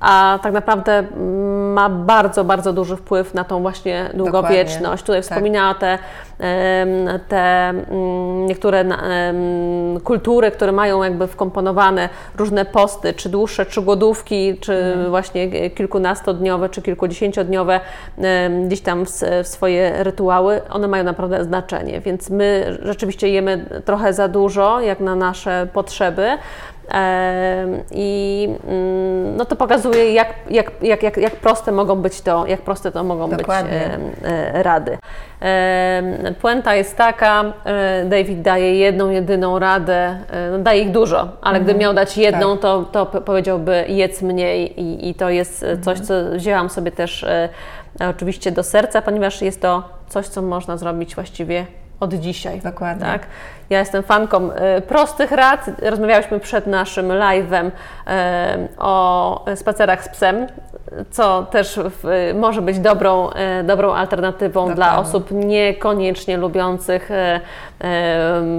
a 0.00 0.38
tak 0.42 0.52
naprawdę 0.52 1.04
ma 1.74 1.88
bardzo, 1.88 2.44
bardzo 2.44 2.72
duży 2.72 2.96
wpływ 2.96 3.34
na 3.34 3.44
tą 3.44 3.62
właśnie 3.62 4.10
długowieczność. 4.14 4.80
Dokładnie. 4.80 4.98
Tutaj 4.98 5.22
tak. 5.22 5.24
wspominała 5.24 5.74
te 5.74 5.98
te 7.28 7.74
niektóre 8.46 8.84
kultury, 10.04 10.50
które 10.50 10.72
mają 10.72 11.02
jakby 11.02 11.26
wkomponowane 11.26 12.08
różne 12.36 12.64
posty, 12.64 13.14
czy 13.14 13.28
dłuższe, 13.28 13.66
czy 13.66 13.82
głodówki, 13.82 14.58
czy 14.58 14.72
mhm. 14.74 15.10
właśnie 15.10 15.70
kilkunastodniowe, 15.70 16.68
czy 16.68 16.82
kilkudziesięciodniowe 16.82 17.80
gdzieś 18.66 18.80
tam 18.80 19.06
w 19.06 19.10
swoje 19.42 20.04
rytuały, 20.04 20.60
one 20.70 20.88
mają 20.88 21.04
naprawdę 21.04 21.44
znaczenie. 21.44 22.00
Więc 22.00 22.30
my 22.30 22.78
rzeczywiście 22.82 23.28
jemy 23.28 23.66
trochę 23.84 24.12
za 24.12 24.28
dużo, 24.28 24.80
jak 24.80 25.00
na 25.00 25.16
nasze 25.16 25.68
potrzeby. 25.72 26.38
I 27.90 28.48
mm, 28.68 29.36
no 29.36 29.44
to 29.44 29.56
pokazuje, 29.56 30.12
jak, 30.12 30.34
jak, 30.50 30.70
jak, 30.82 31.02
jak, 31.02 31.16
jak 31.16 31.36
proste 31.36 31.72
mogą 31.72 31.96
być 31.96 32.20
to, 32.20 32.46
jak 32.46 32.60
proste 32.60 32.92
to 32.92 33.04
mogą 33.04 33.30
Dokładnie. 33.30 33.98
być 33.98 34.30
e, 34.30 34.62
rady. 34.62 34.98
Puenta 36.40 36.74
jest 36.74 36.96
taka, 36.96 37.44
e, 37.64 38.04
David 38.04 38.42
daje 38.42 38.74
jedną, 38.74 39.10
jedyną 39.10 39.58
radę, 39.58 40.18
e, 40.30 40.50
no 40.50 40.58
daje 40.58 40.82
ich 40.82 40.90
dużo, 40.90 41.28
ale 41.42 41.58
mhm. 41.58 41.64
gdy 41.64 41.74
miał 41.74 41.94
dać 41.94 42.18
jedną, 42.18 42.52
tak. 42.52 42.62
to, 42.62 42.84
to 43.06 43.20
powiedziałby 43.20 43.84
jedz 43.88 44.22
mniej 44.22 44.80
i, 44.80 45.08
i 45.08 45.14
to 45.14 45.30
jest 45.30 45.62
mhm. 45.62 45.82
coś, 45.82 45.98
co 46.00 46.14
wzięłam 46.32 46.70
sobie 46.70 46.90
też 46.90 47.26
oczywiście 48.10 48.52
do 48.52 48.62
serca, 48.62 49.02
ponieważ 49.02 49.42
jest 49.42 49.62
to 49.62 49.82
coś, 50.08 50.26
co 50.26 50.42
można 50.42 50.76
zrobić 50.76 51.14
właściwie 51.14 51.66
od 52.00 52.14
dzisiaj. 52.14 52.60
Dokładnie. 52.60 53.06
Tak? 53.06 53.26
Ja 53.70 53.78
jestem 53.78 54.02
fanką 54.02 54.50
y, 54.50 54.80
prostych 54.80 55.32
rad. 55.32 55.70
Rozmawiałyśmy 55.82 56.40
przed 56.40 56.66
naszym 56.66 57.08
live'em 57.08 57.66
y, 57.66 57.70
o 58.78 59.44
spacerach 59.54 60.04
z 60.04 60.08
psem, 60.08 60.46
co 61.10 61.46
też 61.50 61.80
może 62.34 62.62
być 62.62 62.78
dobrą, 62.78 63.30
y, 63.60 63.64
dobrą 63.64 63.92
alternatywą 63.92 64.60
Dokładnie. 64.60 64.74
dla 64.74 64.98
osób 64.98 65.30
niekoniecznie 65.30 66.36
lubiących 66.36 67.10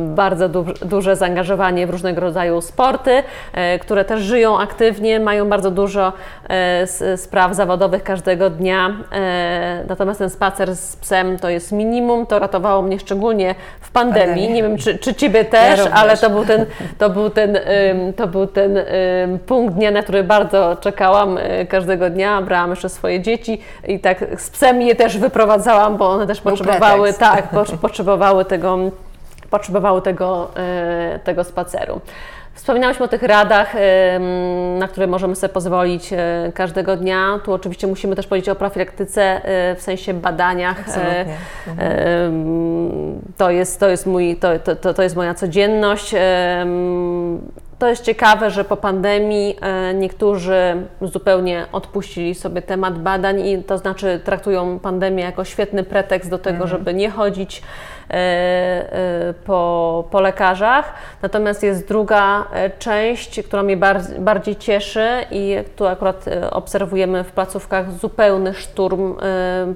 bardzo 0.06 0.50
du 0.50 0.66
duże 0.82 1.16
zaangażowanie 1.16 1.88
w 1.88 1.90
różnego 1.90 2.22
rodzaju 2.22 2.62
sporty, 2.62 3.24
które 3.82 4.06
też 4.06 4.22
żyją 4.22 4.60
aktywnie, 4.60 5.20
mają 5.20 5.50
bardzo 5.50 5.72
dużo 5.72 6.14
spraw 7.16 7.56
zawodowych 7.56 8.04
każdego 8.04 8.50
dnia. 8.50 8.92
Natomiast 9.88 10.20
ten 10.20 10.30
spacer 10.30 10.76
z 10.76 10.96
psem 10.96 11.40
to 11.40 11.50
jest 11.50 11.72
minimum. 11.72 12.26
To 12.26 12.40
ratowało 12.40 12.82
mnie 12.82 13.00
szczególnie 13.00 13.56
w 13.82 13.92
pandemii. 13.92 14.50
Nie 14.50 14.64
wiem, 14.64 14.78
czy, 14.78 14.98
czy 14.98 15.14
Ciebie 15.14 15.46
też, 15.46 15.80
ja 15.80 15.92
ale 15.92 16.18
to 16.18 16.30
był 16.30 16.46
ten, 16.46 16.66
to 16.98 17.10
był 17.10 17.30
ten, 17.30 17.60
to 18.16 18.28
był 18.28 18.48
ten 18.48 18.80
punkt 19.46 19.76
dnia, 19.76 19.92
na 19.92 20.04
który 20.04 20.24
bardzo 20.24 20.78
czekałam 20.82 21.38
każdego 21.70 22.10
dnia. 22.10 22.21
Brałam 22.46 22.70
jeszcze 22.70 22.90
swoje 22.90 23.22
dzieci 23.22 23.62
i 23.88 24.00
tak 24.00 24.26
z 24.38 24.50
psem 24.50 24.82
je 24.82 24.96
też 24.96 25.18
wyprowadzałam, 25.18 25.98
bo 25.98 26.10
one 26.10 26.28
też 26.28 26.42
potrzebowały, 26.42 27.14
tak, 27.14 27.48
potrzebowały 27.82 28.46
tego, 28.46 28.78
potrzebowały 29.50 30.02
tego, 30.02 30.52
y, 31.16 31.20
tego 31.20 31.44
spaceru. 31.44 32.02
Wspominałyśmy 32.54 33.06
o 33.06 33.08
tych 33.08 33.24
radach, 33.24 33.74
na 34.80 34.88
które 34.88 35.08
możemy 35.08 35.36
sobie 35.36 35.54
pozwolić 35.54 36.14
e, 36.14 36.52
każdego 36.56 36.98
dnia. 36.98 37.40
Tu 37.46 37.54
oczywiście 37.54 37.88
musimy 37.88 38.16
też 38.16 38.28
powiedzieć 38.28 38.50
o 38.50 38.56
profilaktyce 38.56 39.22
e, 39.22 39.76
w 39.76 39.82
sensie 39.82 40.14
badaniach. 40.14 40.80
E, 40.80 40.82
Absolutnie. 40.82 41.36
To 43.38 43.52
jest, 43.52 43.80
to 43.80 43.90
jest, 43.90 44.06
mój, 44.06 44.36
to, 44.36 44.76
to, 44.76 44.94
to 44.94 45.04
jest 45.04 45.16
moja 45.16 45.34
codzienność. 45.34 46.16
To 47.82 47.88
jest 47.88 48.04
ciekawe, 48.04 48.50
że 48.50 48.64
po 48.64 48.78
pandemii 48.78 49.58
niektórzy 49.94 50.88
zupełnie 51.02 51.66
odpuścili 51.72 52.36
sobie 52.36 52.62
temat 52.62 53.00
badań 53.00 53.48
i 53.48 53.64
to 53.64 53.78
znaczy 53.78 54.22
traktują 54.24 54.80
pandemię 54.80 55.24
jako 55.24 55.44
świetny 55.44 55.84
pretekst 55.84 56.30
do 56.30 56.38
tego, 56.38 56.64
mhm. 56.64 56.70
żeby 56.70 56.94
nie 56.94 57.10
chodzić 57.10 57.62
E, 58.12 58.14
e, 58.14 59.34
po, 59.34 60.04
po 60.12 60.22
lekarzach. 60.22 60.94
Natomiast 61.22 61.64
jest 61.64 61.88
druga 61.88 62.46
e, 62.54 62.70
część, 62.70 63.44
która 63.44 63.64
mnie 63.64 63.78
bardziej 64.20 64.56
cieszy 64.56 65.08
i 65.32 65.56
tu 65.76 65.88
akurat 65.88 66.26
obserwujemy 66.52 67.24
w 67.24 67.32
placówkach 67.32 67.92
zupełny 67.92 68.54
szturm 68.54 69.16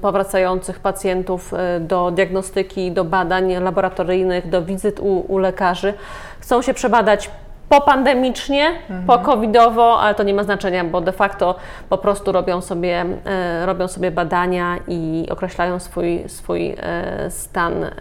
powracających 0.01 0.79
pacjentów 0.79 1.53
do 1.79 2.11
diagnostyki, 2.11 2.91
do 2.91 3.03
badań 3.03 3.53
laboratoryjnych, 3.63 4.49
do 4.49 4.61
wizyt 4.61 4.99
u, 4.99 5.33
u 5.33 5.37
lekarzy. 5.37 5.93
Chcą 6.39 6.61
się 6.61 6.73
przebadać 6.73 7.29
popandemicznie, 7.69 8.67
mhm. 8.67 9.05
po-covidowo, 9.05 9.99
ale 9.99 10.15
to 10.15 10.23
nie 10.23 10.33
ma 10.33 10.43
znaczenia, 10.43 10.83
bo 10.83 11.01
de 11.01 11.11
facto 11.11 11.55
po 11.89 11.97
prostu 11.97 12.31
robią 12.31 12.61
sobie, 12.61 13.05
e, 13.25 13.65
robią 13.65 13.87
sobie 13.87 14.11
badania 14.11 14.77
i 14.87 15.27
określają 15.31 15.79
swój, 15.79 16.23
swój 16.27 16.75
e, 16.79 17.31
stan 17.31 17.83
e, 17.83 17.91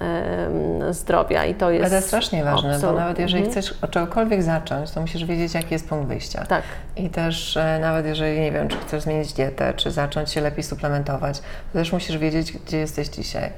zdrowia 0.90 1.44
i 1.44 1.54
to 1.54 1.70
jest... 1.70 1.82
Ale 1.82 1.90
to 1.90 1.96
jest 1.96 2.08
strasznie 2.08 2.44
ważne, 2.44 2.78
bo 2.82 2.92
nawet 2.92 3.18
jeżeli 3.18 3.44
mhm. 3.44 3.62
chcesz 3.62 3.74
czegokolwiek 3.90 4.42
zacząć, 4.42 4.90
to 4.90 5.00
musisz 5.00 5.24
wiedzieć, 5.24 5.54
jaki 5.54 5.74
jest 5.74 5.88
punkt 5.88 6.08
wyjścia. 6.08 6.46
Tak. 6.46 6.62
I 6.96 7.10
też 7.10 7.58
nawet 7.80 8.06
jeżeli, 8.06 8.40
nie 8.40 8.52
wiem, 8.52 8.68
czy 8.68 8.76
chcesz 8.76 9.02
zmienić 9.02 9.32
dietę, 9.32 9.74
czy 9.76 9.90
zacząć 9.90 10.30
się 10.30 10.40
lepiej 10.40 10.62
suplementować, 10.64 11.40
to 11.72 11.78
też 11.78 11.92
musisz 11.92 12.18
wiedzieć, 12.18 12.52
gdzie 12.52 12.78
jesteś 12.78 13.08
dzisiaj. 13.08 13.50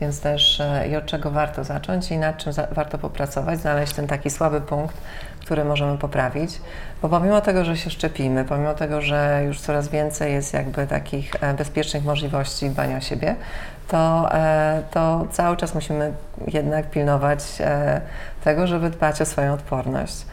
Więc 0.00 0.20
też 0.20 0.60
e, 0.60 0.88
i 0.88 0.96
od 0.96 1.06
czego 1.06 1.30
warto 1.30 1.64
zacząć 1.64 2.10
i 2.10 2.18
nad 2.18 2.36
czym 2.36 2.52
za, 2.52 2.66
warto 2.66 2.98
popracować, 2.98 3.60
znaleźć 3.60 3.92
ten 3.92 4.06
taki 4.06 4.30
słaby 4.30 4.60
punkt, 4.60 4.96
który 5.40 5.64
możemy 5.64 5.98
poprawić. 5.98 6.60
Bo 7.02 7.08
pomimo 7.08 7.40
tego, 7.40 7.64
że 7.64 7.76
się 7.76 7.90
szczepimy, 7.90 8.44
pomimo 8.44 8.74
tego, 8.74 9.00
że 9.00 9.42
już 9.46 9.60
coraz 9.60 9.88
więcej 9.88 10.32
jest 10.32 10.54
jakby 10.54 10.86
takich 10.86 11.32
e, 11.40 11.54
bezpiecznych 11.54 12.04
możliwości 12.04 12.70
dbania 12.70 12.96
o 12.96 13.00
siebie, 13.00 13.36
to, 13.88 14.28
e, 14.34 14.82
to 14.90 15.26
cały 15.30 15.56
czas 15.56 15.74
musimy 15.74 16.12
jednak 16.46 16.90
pilnować 16.90 17.40
tego, 18.44 18.66
żeby 18.66 18.90
dbać 18.90 19.20
o 19.20 19.26
swoją 19.26 19.52
odporność. 19.52 20.26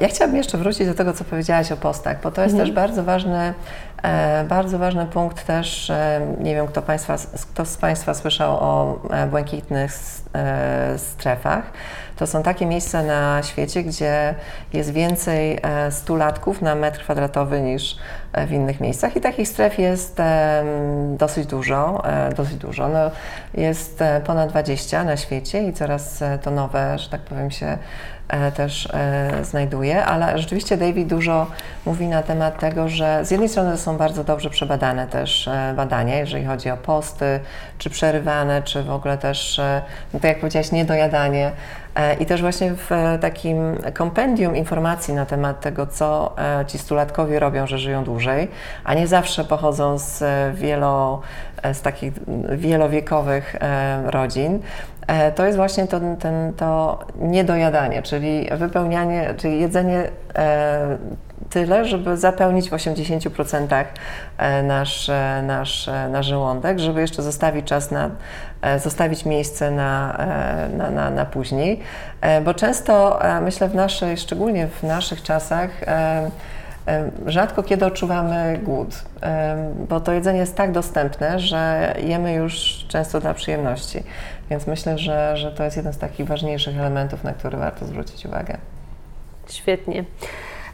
Ja 0.00 0.08
chciałabym 0.08 0.36
jeszcze 0.36 0.58
wrócić 0.58 0.86
do 0.86 0.94
tego, 0.94 1.12
co 1.12 1.24
powiedziałaś 1.24 1.72
o 1.72 1.76
postach, 1.76 2.20
bo 2.22 2.30
to 2.30 2.42
jest 2.42 2.54
mhm. 2.54 2.68
też 2.68 2.74
bardzo 2.74 3.04
ważny, 3.04 3.54
bardzo 4.48 4.78
ważny 4.78 5.06
punkt 5.06 5.46
też, 5.46 5.92
nie 6.38 6.54
wiem, 6.54 6.66
kto, 6.66 6.82
państwa, 6.82 7.16
kto 7.52 7.64
z 7.64 7.76
Państwa 7.76 8.14
słyszał 8.14 8.56
o 8.56 9.02
błękitnych 9.30 9.92
strefach. 10.96 11.72
To 12.20 12.26
są 12.26 12.42
takie 12.42 12.66
miejsca 12.66 13.02
na 13.02 13.42
świecie, 13.42 13.82
gdzie 13.82 14.34
jest 14.72 14.92
więcej 14.92 15.58
e, 15.62 15.92
stulatków 15.92 16.62
na 16.62 16.74
metr 16.74 17.00
kwadratowy 17.00 17.60
niż 17.60 17.96
e, 18.32 18.46
w 18.46 18.52
innych 18.52 18.80
miejscach 18.80 19.16
i 19.16 19.20
takich 19.20 19.48
stref 19.48 19.78
jest 19.78 20.18
dosyć 21.16 21.46
dużo, 21.46 22.02
e, 22.04 22.32
dosyć 22.34 22.54
dużo. 22.54 22.88
No, 22.88 23.10
jest 23.54 24.04
ponad 24.24 24.50
20 24.50 25.04
na 25.04 25.16
świecie 25.16 25.62
i 25.68 25.72
coraz 25.72 26.24
to 26.42 26.50
nowe, 26.50 26.98
że 26.98 27.10
tak 27.10 27.20
powiem, 27.20 27.50
się 27.50 27.78
też 28.54 28.88
znajduje, 29.42 30.04
ale 30.04 30.38
rzeczywiście 30.38 30.76
David 30.76 31.08
dużo 31.08 31.46
mówi 31.86 32.06
na 32.06 32.22
temat 32.22 32.58
tego, 32.58 32.88
że 32.88 33.24
z 33.24 33.30
jednej 33.30 33.48
strony 33.48 33.76
są 33.76 33.96
bardzo 33.96 34.24
dobrze 34.24 34.50
przebadane 34.50 35.06
też 35.06 35.50
badania, 35.76 36.16
jeżeli 36.16 36.44
chodzi 36.44 36.70
o 36.70 36.76
posty, 36.76 37.40
czy 37.78 37.90
przerywane, 37.90 38.62
czy 38.62 38.82
w 38.82 38.90
ogóle 38.90 39.18
też, 39.18 39.60
no 40.14 40.20
tak 40.20 40.28
jak 40.28 40.38
powiedziałaś, 40.40 40.72
niedojadanie. 40.72 41.52
E, 41.94 42.14
I 42.14 42.26
też 42.26 42.40
właśnie 42.40 42.74
w 42.74 42.92
e, 42.92 43.18
takim 43.18 43.76
kompendium 43.94 44.56
informacji 44.56 45.14
na 45.14 45.26
temat 45.26 45.60
tego, 45.60 45.86
co 45.86 46.34
e, 46.38 46.66
ci 46.66 46.78
stulatkowie 46.78 47.38
robią, 47.38 47.66
że 47.66 47.78
żyją 47.78 48.04
dłużej, 48.04 48.48
a 48.84 48.94
nie 48.94 49.06
zawsze 49.06 49.44
pochodzą 49.44 49.98
z 49.98 50.22
wielo, 50.56 51.20
z 51.72 51.82
takich 51.82 52.12
wielowiekowych 52.56 53.56
rodzin, 54.04 54.62
to 55.34 55.46
jest 55.46 55.56
właśnie 55.56 55.86
to, 55.86 56.00
ten, 56.18 56.52
to 56.56 56.98
niedojadanie, 57.20 58.02
czyli 58.02 58.48
wypełnianie, 58.56 59.34
czyli 59.36 59.60
jedzenie 59.60 60.10
tyle, 61.50 61.84
żeby 61.84 62.16
zapełnić 62.16 62.70
w 62.70 62.72
80% 62.72 63.84
e, 64.38 64.62
nasz, 64.62 65.08
e, 65.08 65.42
nasz, 65.46 65.88
e, 65.88 66.08
nasz 66.08 66.26
żołądek, 66.26 66.78
żeby 66.78 67.00
jeszcze 67.00 67.22
zostawić 67.22 67.66
czas 67.66 67.90
na, 67.90 68.10
zostawić 68.78 69.24
miejsce 69.24 69.70
na, 69.70 70.18
na, 70.76 70.90
na, 70.90 71.10
na 71.10 71.24
później, 71.24 71.80
bo 72.44 72.54
często 72.54 73.20
myślę 73.42 73.68
w 73.68 73.74
naszej, 73.74 74.16
szczególnie 74.16 74.66
w 74.66 74.82
naszych 74.82 75.22
czasach, 75.22 75.70
Rzadko 77.26 77.62
kiedy 77.62 77.86
odczuwamy 77.86 78.60
głód, 78.62 79.04
bo 79.88 80.00
to 80.00 80.12
jedzenie 80.12 80.38
jest 80.38 80.56
tak 80.56 80.72
dostępne, 80.72 81.38
że 81.38 81.94
jemy 82.02 82.32
już 82.32 82.84
często 82.88 83.20
dla 83.20 83.34
przyjemności. 83.34 84.02
Więc 84.50 84.66
myślę, 84.66 84.98
że, 84.98 85.36
że 85.36 85.52
to 85.52 85.64
jest 85.64 85.76
jeden 85.76 85.92
z 85.92 85.98
takich 85.98 86.26
ważniejszych 86.26 86.78
elementów, 86.78 87.24
na 87.24 87.32
który 87.32 87.58
warto 87.58 87.86
zwrócić 87.86 88.26
uwagę. 88.26 88.58
Świetnie 89.48 90.04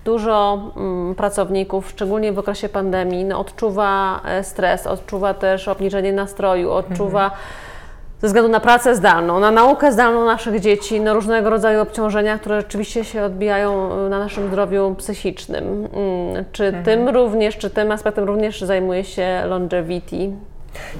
dużo 0.06 0.58
mm, 0.76 1.14
pracowników, 1.14 1.90
szczególnie 1.90 2.32
w 2.32 2.38
okresie 2.38 2.68
pandemii, 2.68 3.24
no, 3.24 3.38
odczuwa 3.40 4.20
e, 4.24 4.44
stres, 4.44 4.86
odczuwa 4.86 5.34
też 5.34 5.68
obniżenie 5.68 6.12
nastroju, 6.12 6.72
odczuwa 6.72 7.24
mhm. 7.24 7.42
ze 8.20 8.26
względu 8.26 8.50
na 8.50 8.60
pracę 8.60 8.94
zdalną, 8.94 9.40
na 9.40 9.50
naukę 9.50 9.92
zdalną 9.92 10.24
naszych 10.24 10.60
dzieci, 10.60 11.00
no, 11.00 11.14
różnego 11.14 11.50
rodzaju 11.50 11.82
obciążenia, 11.82 12.38
które 12.38 12.60
rzeczywiście 12.60 13.04
się 13.04 13.22
odbijają 13.22 13.92
e, 13.92 14.08
na 14.08 14.18
naszym 14.18 14.48
zdrowiu 14.48 14.94
psychicznym. 14.98 15.64
Mm, 15.64 16.44
czy 16.52 16.64
mhm. 16.64 16.84
tym 16.84 17.08
również, 17.08 17.56
czy 17.56 17.70
tym 17.70 17.92
aspektem 17.92 18.24
również 18.24 18.60
zajmuje 18.60 19.04
się 19.04 19.42
longevity? 19.46 20.32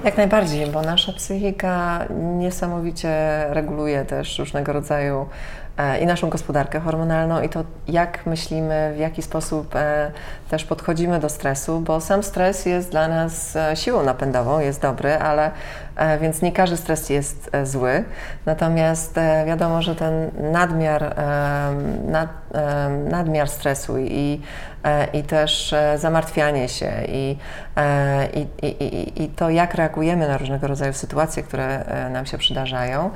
Jak 0.05 0.17
najbardziej, 0.17 0.67
bo 0.67 0.83
nasza 0.83 1.13
psychika 1.13 2.05
niesamowicie 2.39 3.11
reguluje 3.49 4.05
też 4.05 4.39
różnego 4.39 4.73
rodzaju 4.73 5.27
E, 5.77 5.99
i 6.01 6.07
naszą 6.07 6.31
gospodarkę 6.31 6.81
hormonalną 6.81 7.43
i 7.43 7.49
to, 7.49 7.65
jak 7.89 8.27
myślimy, 8.27 8.93
w 8.95 8.99
jaki 8.99 9.23
sposób 9.23 9.77
e, 9.77 10.11
też 10.51 10.65
podchodzimy 10.65 11.21
do 11.21 11.29
stresu, 11.29 11.81
bo 11.81 12.01
sam 12.01 12.23
stres 12.23 12.67
jest 12.67 12.91
dla 12.91 13.09
nas 13.09 13.57
e, 13.57 13.77
siłą 13.77 14.03
napędową, 14.03 14.61
jest 14.61 14.83
dobry, 14.83 15.15
ale 15.19 15.51
więc 16.21 16.43
nie 16.43 16.53
każdy 16.53 16.77
stres 16.77 17.11
jest 17.11 17.51
zły. 17.65 18.05
Natomiast 18.47 19.15
wiadomo, 19.47 19.83
że 19.83 19.95
ten 19.95 20.31
nadmiar, 20.53 21.15
nad, 22.05 22.31
nadmiar 23.11 23.49
stresu 23.49 23.99
i, 23.99 24.41
i 25.13 25.23
też 25.23 25.75
zamartwianie 25.97 26.69
się 26.69 26.93
i, 27.09 27.39
i, 28.63 28.67
i, 28.67 29.23
i 29.23 29.29
to, 29.29 29.51
jak 29.51 29.75
reagujemy 29.75 30.29
na 30.29 30.39
różnego 30.39 30.67
rodzaju 30.67 30.93
sytuacje, 30.93 31.43
które 31.43 31.85
nam 32.11 32.27
się 32.27 32.39
przydarzają, 32.39 33.11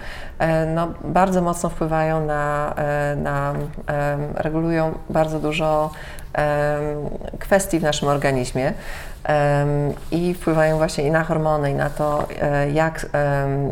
no, 0.74 0.88
bardzo 1.04 1.42
mocno 1.42 1.68
wpływają 1.68 2.26
na 2.26 2.60
E, 2.76 3.16
na, 3.16 3.54
regulują 4.34 4.98
bardzo 5.10 5.40
dużo 5.40 5.90
kwestii 7.38 7.78
w 7.78 7.82
naszym 7.82 8.08
organizmie 8.08 8.72
i 10.10 10.34
wpływają 10.34 10.76
właśnie 10.76 11.04
i 11.04 11.10
na 11.10 11.24
hormony, 11.24 11.70
i 11.70 11.74
na 11.74 11.90
to, 11.90 12.28
e, 12.42 12.70
jak, 12.70 13.06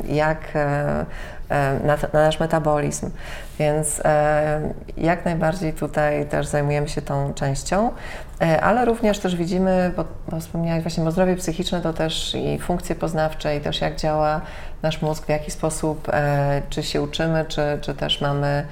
jak 0.08 0.38
e, 0.54 1.04
na, 1.84 1.96
na, 2.12 2.24
nasz 2.24 2.40
metabolizm. 2.40 3.10
Więc 3.58 4.02
jak 4.96 5.24
najbardziej 5.24 5.72
tutaj 5.72 6.26
też 6.26 6.46
zajmujemy 6.46 6.88
się 6.88 7.02
tą 7.02 7.34
częścią, 7.34 7.90
ale 8.62 8.84
również 8.84 9.18
też 9.18 9.36
widzimy, 9.36 9.92
bo, 9.96 10.04
bo 10.28 10.36
właśnie, 10.82 11.04
bo 11.04 11.10
zdrowie 11.10 11.36
psychiczne 11.36 11.80
to 11.80 11.92
też 11.92 12.34
i 12.34 12.58
funkcje 12.58 12.94
poznawcze, 12.94 13.56
i 13.56 13.60
też 13.60 13.80
jak 13.80 13.96
działa 13.96 14.40
nasz 14.82 15.02
mózg, 15.02 15.26
w 15.26 15.28
jaki 15.28 15.50
sposób, 15.50 16.08
czy 16.70 16.82
się 16.82 17.02
uczymy, 17.02 17.44
czy, 17.48 17.78
czy 17.80 17.94
też 17.94 18.20
mamy 18.20 18.66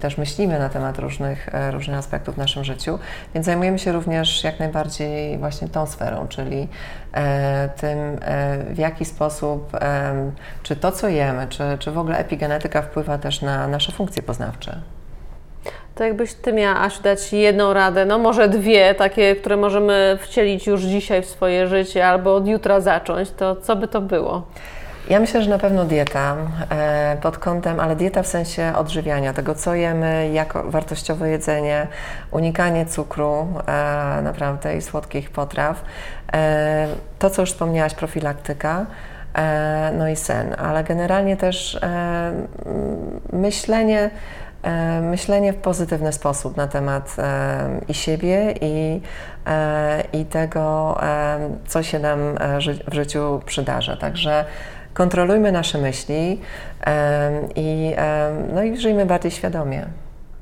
też 0.00 0.18
myślimy 0.18 0.58
na 0.58 0.68
temat 0.68 0.98
różnych, 0.98 1.54
e, 1.54 1.70
różnych 1.70 1.98
aspektów 1.98 2.34
w 2.34 2.38
naszym 2.38 2.64
życiu, 2.64 2.98
więc 3.34 3.46
zajmujemy 3.46 3.78
się 3.78 3.92
również 3.92 4.44
jak 4.44 4.60
najbardziej 4.60 5.38
właśnie 5.38 5.68
tą 5.68 5.86
sferą, 5.86 6.28
czyli 6.28 6.68
e, 7.14 7.68
tym, 7.68 7.98
e, 7.98 8.58
w 8.74 8.78
jaki 8.78 9.04
sposób, 9.04 9.72
czy 10.62 10.76
to, 10.76 10.92
co 10.92 11.08
jemy, 11.08 11.46
czy, 11.48 11.62
czy 11.78 11.90
w 11.90 11.98
ogóle 11.98 12.18
epigenetyka 12.18 12.82
wpływa 12.82 13.18
też 13.18 13.42
na 13.42 13.68
nasze 13.68 13.92
funkcje 13.92 14.22
poznawcze. 14.22 14.80
To 15.94 16.04
jakbyś 16.04 16.34
Ty 16.34 16.52
miała, 16.52 16.80
Asiu, 16.80 17.02
dać 17.02 17.32
jedną 17.32 17.72
radę, 17.72 18.06
no 18.06 18.18
może 18.18 18.48
dwie, 18.48 18.94
takie, 18.94 19.36
które 19.36 19.56
możemy 19.56 20.18
wcielić 20.20 20.66
już 20.66 20.82
dzisiaj 20.82 21.22
w 21.22 21.26
swoje 21.26 21.66
życie 21.66 22.06
albo 22.06 22.34
od 22.34 22.48
jutra 22.48 22.80
zacząć, 22.80 23.30
to 23.30 23.56
co 23.56 23.76
by 23.76 23.88
to 23.88 24.00
było? 24.00 24.42
Ja 25.08 25.20
myślę, 25.20 25.42
że 25.42 25.50
na 25.50 25.58
pewno 25.58 25.84
dieta 25.84 26.36
e, 26.70 27.16
pod 27.22 27.38
kątem, 27.38 27.80
ale 27.80 27.96
dieta 27.96 28.22
w 28.22 28.26
sensie 28.26 28.72
odżywiania, 28.76 29.32
tego 29.32 29.54
co 29.54 29.74
jemy, 29.74 30.30
jako 30.32 30.70
wartościowe 30.70 31.28
jedzenie, 31.28 31.86
unikanie 32.30 32.86
cukru 32.86 33.46
e, 33.66 34.22
naprawdę 34.22 34.76
i 34.76 34.82
słodkich 34.82 35.30
potraw. 35.30 35.84
E, 36.32 36.88
to, 37.18 37.30
co 37.30 37.42
już 37.42 37.52
wspomniałaś, 37.52 37.94
profilaktyka 37.94 38.86
no 39.98 40.08
i 40.08 40.16
sen, 40.16 40.54
ale 40.58 40.84
generalnie 40.84 41.36
też 41.36 41.80
myślenie, 43.32 44.10
myślenie 45.02 45.52
w 45.52 45.56
pozytywny 45.56 46.12
sposób 46.12 46.56
na 46.56 46.66
temat 46.66 47.16
i 47.88 47.94
siebie, 47.94 48.54
i, 48.60 49.00
i 50.12 50.24
tego, 50.24 50.98
co 51.66 51.82
się 51.82 51.98
nam 51.98 52.18
w 52.88 52.94
życiu 52.94 53.40
przydarza. 53.46 53.96
Także 53.96 54.44
kontrolujmy 54.98 55.52
nasze 55.52 55.78
myśli 55.78 56.40
i, 57.56 57.94
no 58.54 58.62
i 58.62 58.76
żyjmy 58.76 59.06
bardziej 59.06 59.30
świadomie. 59.30 59.86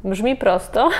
Brzmi 0.05 0.37
prosto. 0.37 0.91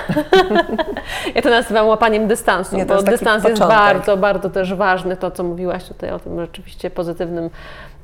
ja 1.35 1.41
to 1.41 1.49
nazywam 1.49 1.87
łapaniem 1.87 2.27
dystansu, 2.27 2.77
Nie, 2.77 2.85
bo 2.85 3.03
dystans 3.03 3.43
jest 3.43 3.59
bardzo, 3.59 4.17
bardzo 4.17 4.49
też 4.49 4.73
ważny, 4.73 5.17
to 5.17 5.31
co 5.31 5.43
mówiłaś 5.43 5.83
tutaj 5.83 6.11
o 6.11 6.19
tym 6.19 6.41
rzeczywiście 6.41 6.89
pozytywnym 6.89 7.49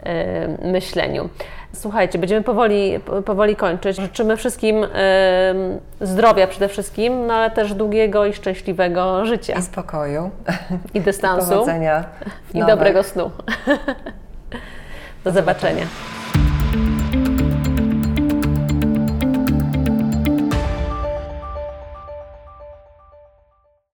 e, 0.03 0.67
myśleniu. 0.71 1.29
Słuchajcie, 1.73 2.19
będziemy 2.19 2.43
powoli, 2.43 2.99
powoli 3.25 3.55
kończyć. 3.55 3.97
Życzymy 3.97 4.37
wszystkim 4.37 4.85
zdrowia 6.01 6.47
przede 6.47 6.67
wszystkim, 6.67 7.27
no 7.27 7.33
ale 7.33 7.51
też 7.51 7.73
długiego 7.73 8.25
i 8.25 8.33
szczęśliwego 8.33 9.25
życia 9.25 9.53
I 9.59 9.61
spokoju. 9.61 10.31
i 10.93 11.01
dystansu 11.01 11.49
Powodzenia. 11.49 12.03
w 12.45 12.55
i 12.55 12.65
dobrego 12.65 13.03
snu. 13.03 13.31
Do 15.23 15.31
zobaczenia. 15.31 15.87